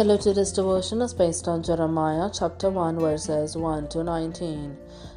[0.00, 4.74] Hello to devotion is based on Jeremiah chapter 1 verses 1 to 19.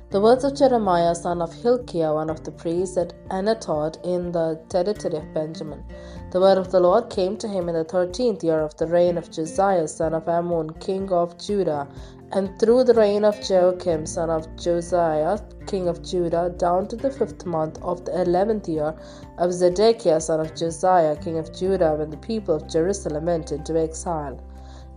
[0.10, 4.60] The words of Jeremiah son of Hilkiah, one of the priests at Anathoth in the
[4.68, 5.86] territory of Benjamin.
[6.32, 9.18] The word of the Lord came to him in the thirteenth year of the reign
[9.18, 11.88] of Josiah son of Amon, king of Judah,
[12.34, 17.10] and through the reign of Jehoiakim son of Josiah, king of Judah, down to the
[17.10, 18.94] fifth month of the eleventh year
[19.38, 23.80] of Zedekiah son of Josiah, king of Judah, when the people of Jerusalem went into
[23.80, 24.44] exile.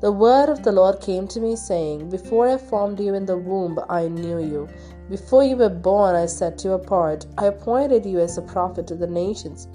[0.01, 3.39] The word of the Lord came to me, saying, Before I formed you in the
[3.39, 4.69] womb, I knew you.
[5.09, 7.25] Before you were born, I set you apart.
[7.39, 9.69] I appointed you as a prophet to the nations.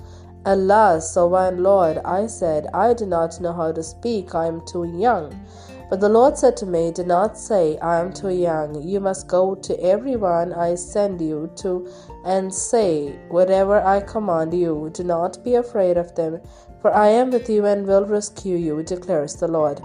[0.43, 4.85] Alas, sovereign Lord, I said, I do not know how to speak, I am too
[4.85, 5.39] young.
[5.87, 8.81] But the Lord said to me, Do not say, I am too young.
[8.81, 11.87] You must go to everyone I send you to
[12.25, 16.39] and say, Whatever I command you, do not be afraid of them,
[16.81, 19.79] for I am with you and will rescue you, declares the Lord.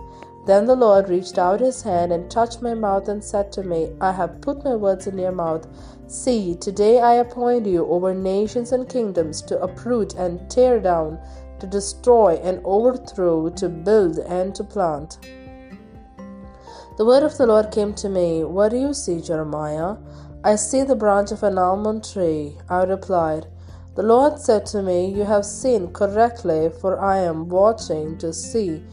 [0.46, 3.90] Then the Lord reached out his hand and touched my mouth and said to me,
[4.00, 5.66] I have put my words in your mouth.
[6.06, 11.18] See, today I appoint you over nations and kingdoms to uproot and tear down,
[11.58, 15.18] to destroy and overthrow, to build and to plant.
[16.96, 19.96] The word of the Lord came to me, What do you see, Jeremiah?
[20.44, 22.56] I see the branch of an almond tree.
[22.68, 23.46] I replied,
[23.96, 28.84] The Lord said to me, You have seen correctly, for I am watching to see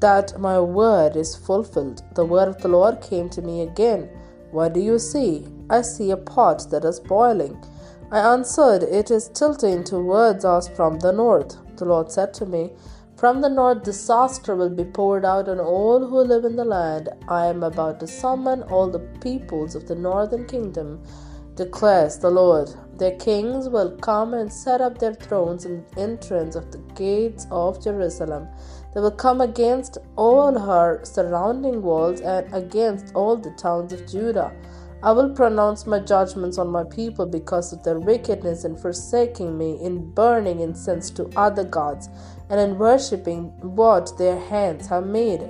[0.00, 2.02] that my word is fulfilled.
[2.14, 4.08] The word of the Lord came to me again.
[4.50, 5.46] What do you see?
[5.70, 7.62] I see a pot that is boiling.
[8.10, 11.56] I answered, It is tilting towards us from the north.
[11.76, 12.72] The Lord said to me,
[13.16, 17.08] From the north disaster will be poured out on all who live in the land.
[17.28, 21.02] I am about to summon all the peoples of the northern kingdom,
[21.56, 22.70] declares the Lord.
[22.98, 27.46] Their kings will come and set up their thrones in the entrance of the gates
[27.50, 28.48] of Jerusalem.
[28.94, 34.52] They will come against all her surrounding walls and against all the towns of Judah.
[35.02, 39.78] I will pronounce my judgments on my people because of their wickedness in forsaking me,
[39.82, 42.08] in burning incense to other gods,
[42.48, 45.42] and in worshipping what their hands have made.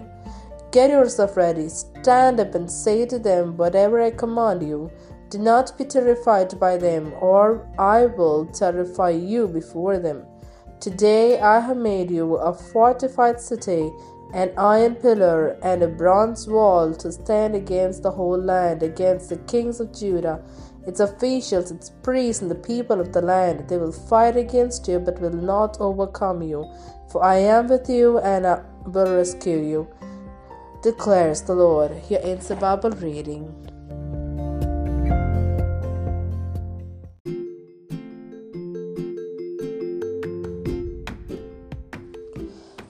[0.73, 4.91] Get yourself ready, stand up and say to them whatever I command you.
[5.29, 10.25] Do not be terrified by them, or I will terrify you before them.
[10.79, 13.91] Today I have made you a fortified city,
[14.35, 19.37] an iron pillar, and a bronze wall to stand against the whole land, against the
[19.37, 20.41] kings of Judah,
[20.87, 23.69] its officials, its priests, and the people of the land.
[23.69, 26.71] They will fight against you, but will not overcome you.
[27.11, 29.89] For I am with you, and I will rescue you,
[30.83, 31.91] declares the Lord.
[31.93, 33.76] Here ends the Bible reading.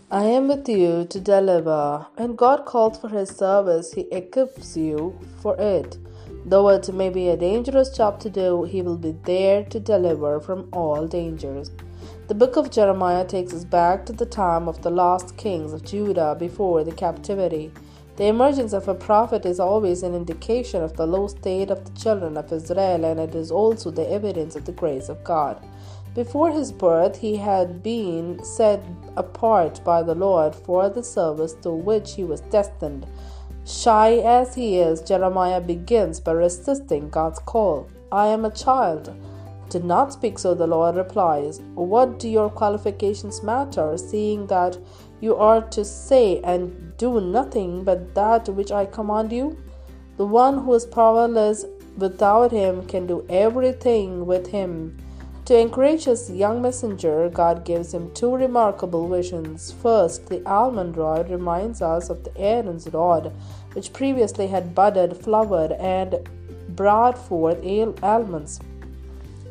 [0.09, 2.06] I am with you to deliver.
[2.15, 5.99] When God calls for his service, he equips you for it.
[6.44, 10.39] Though it may be a dangerous job to do, he will be there to deliver
[10.39, 11.72] from all dangers.
[12.28, 15.84] The book of Jeremiah takes us back to the time of the last kings of
[15.84, 17.72] Judah before the captivity.
[18.15, 22.00] The emergence of a prophet is always an indication of the low state of the
[22.00, 25.61] children of Israel, and it is also the evidence of the grace of God.
[26.16, 28.82] Before his birth, he had been set
[29.19, 33.06] apart by the Lord for the service to which he was destined.
[33.66, 37.91] Shy as he is, Jeremiah begins by resisting God's call.
[38.10, 39.15] I am a child.
[39.69, 41.60] Do not speak so, the Lord replies.
[41.75, 44.78] What do your qualifications matter, seeing that
[45.21, 49.59] you are to say and do nothing but that which I command you?
[50.16, 51.66] The one who is powerless
[51.98, 54.97] without him can do everything with him.
[55.47, 59.71] To encourage his young messenger, God gives him two remarkable visions.
[59.81, 63.33] First, the almond rod reminds us of the Aaron's rod,
[63.73, 66.29] which previously had budded, flowered, and
[66.71, 67.65] brought forth
[68.03, 68.59] almonds.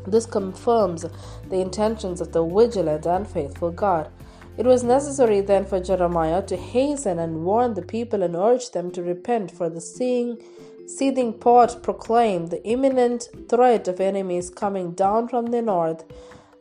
[0.05, 1.05] This confirms
[1.49, 4.09] the intentions of the vigilant and faithful God.
[4.57, 8.91] It was necessary then for Jeremiah to hasten and warn the people and urge them
[8.91, 10.43] to repent, for the seeing
[10.87, 16.03] seething pot proclaimed the imminent threat of enemies coming down from the north.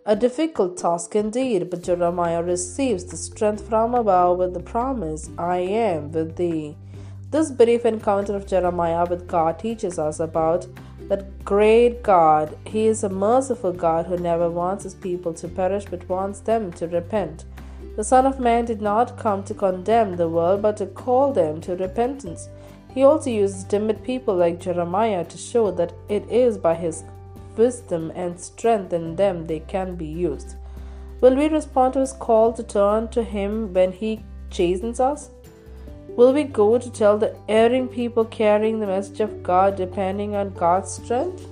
[0.06, 5.58] A difficult task indeed, but Jeremiah receives the strength from above with the promise, I
[5.58, 6.76] am with thee.
[7.30, 10.66] This brief encounter of Jeremiah with God teaches us about
[11.08, 12.56] that great God.
[12.66, 16.72] He is a merciful God who never wants his people to perish but wants them
[16.74, 17.44] to repent.
[17.96, 21.60] The Son of Man did not come to condemn the world but to call them
[21.62, 22.48] to repentance.
[22.94, 27.02] He also uses timid people like Jeremiah to show that it is by his
[27.56, 30.54] wisdom and strength in them they can be used.
[31.20, 35.30] Will we respond to his call to turn to him when he chastens us?
[36.16, 40.50] Will we go to tell the erring people carrying the message of God depending on
[40.50, 41.48] God's strength?